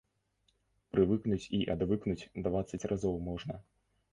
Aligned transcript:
Прывыкнуць 0.95 1.47
і 1.57 1.59
адвыкнуць 1.73 2.29
дваццаць 2.49 2.83
разоў 2.93 3.15
можна. 3.29 3.53